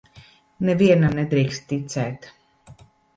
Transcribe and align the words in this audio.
Nevienam 0.69 1.13
nedrīkst 1.19 1.67
ticēt. 1.73 2.25